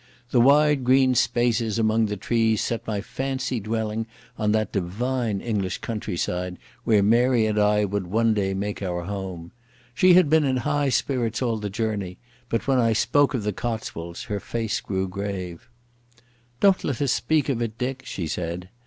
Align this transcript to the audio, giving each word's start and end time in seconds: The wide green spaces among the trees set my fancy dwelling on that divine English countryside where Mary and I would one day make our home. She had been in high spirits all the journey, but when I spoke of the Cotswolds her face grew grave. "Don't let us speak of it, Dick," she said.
The 0.31 0.41
wide 0.41 0.83
green 0.83 1.13
spaces 1.13 1.77
among 1.77 2.07
the 2.07 2.17
trees 2.17 2.59
set 2.61 2.87
my 2.87 3.01
fancy 3.01 3.59
dwelling 3.59 4.07
on 4.35 4.51
that 4.51 4.71
divine 4.71 5.41
English 5.41 5.77
countryside 5.77 6.57
where 6.85 7.03
Mary 7.03 7.45
and 7.45 7.59
I 7.59 7.85
would 7.85 8.07
one 8.07 8.33
day 8.33 8.55
make 8.55 8.81
our 8.81 9.03
home. 9.03 9.51
She 9.93 10.15
had 10.15 10.27
been 10.27 10.43
in 10.43 10.57
high 10.65 10.89
spirits 10.89 11.43
all 11.43 11.57
the 11.57 11.69
journey, 11.69 12.17
but 12.49 12.65
when 12.67 12.79
I 12.79 12.93
spoke 12.93 13.35
of 13.35 13.43
the 13.43 13.53
Cotswolds 13.53 14.23
her 14.23 14.39
face 14.39 14.81
grew 14.81 15.07
grave. 15.07 15.69
"Don't 16.59 16.83
let 16.83 16.99
us 16.99 17.11
speak 17.11 17.47
of 17.47 17.61
it, 17.61 17.77
Dick," 17.77 18.01
she 18.03 18.25
said. 18.25 18.69